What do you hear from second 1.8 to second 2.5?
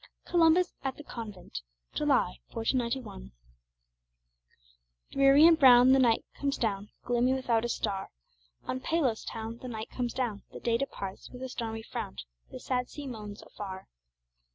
[July,